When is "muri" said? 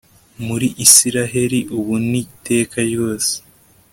0.45-0.67